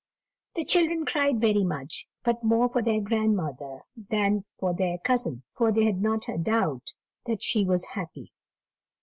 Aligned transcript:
The 0.55 0.65
children 0.65 1.05
cried 1.05 1.39
very 1.39 1.63
much, 1.63 2.07
but 2.23 2.43
more 2.43 2.67
for 2.67 2.81
their 2.81 2.99
grandmother 2.99 3.81
than 3.95 4.41
for 4.57 4.73
their 4.73 4.97
cousin; 4.97 5.43
for 5.51 5.71
they 5.71 5.85
had 5.85 6.01
not 6.01 6.27
a 6.27 6.39
doubt 6.39 6.93
that 7.27 7.43
she 7.43 7.63
was 7.63 7.85
happy. 7.93 8.31